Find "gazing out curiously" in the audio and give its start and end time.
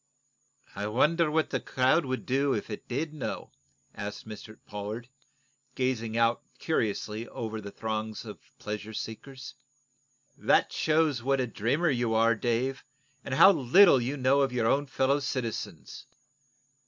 5.75-7.27